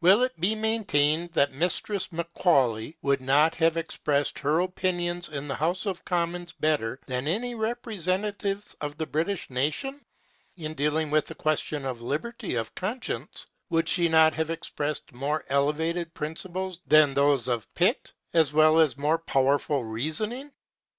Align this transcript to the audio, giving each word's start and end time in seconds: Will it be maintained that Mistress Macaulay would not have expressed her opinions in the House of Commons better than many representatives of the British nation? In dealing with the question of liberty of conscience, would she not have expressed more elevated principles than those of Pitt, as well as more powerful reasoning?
Will 0.00 0.22
it 0.22 0.40
be 0.40 0.54
maintained 0.54 1.34
that 1.34 1.52
Mistress 1.52 2.10
Macaulay 2.10 2.96
would 3.02 3.20
not 3.20 3.54
have 3.56 3.76
expressed 3.76 4.38
her 4.38 4.60
opinions 4.60 5.28
in 5.28 5.46
the 5.46 5.54
House 5.56 5.84
of 5.84 6.06
Commons 6.06 6.52
better 6.52 6.98
than 7.06 7.24
many 7.26 7.54
representatives 7.54 8.74
of 8.80 8.96
the 8.96 9.04
British 9.06 9.50
nation? 9.50 10.06
In 10.56 10.72
dealing 10.72 11.10
with 11.10 11.26
the 11.26 11.34
question 11.34 11.84
of 11.84 12.00
liberty 12.00 12.54
of 12.54 12.74
conscience, 12.74 13.46
would 13.68 13.90
she 13.90 14.08
not 14.08 14.32
have 14.32 14.48
expressed 14.48 15.12
more 15.12 15.44
elevated 15.50 16.14
principles 16.14 16.80
than 16.86 17.12
those 17.12 17.46
of 17.46 17.68
Pitt, 17.74 18.14
as 18.32 18.54
well 18.54 18.78
as 18.78 18.96
more 18.96 19.18
powerful 19.18 19.84
reasoning? 19.84 20.50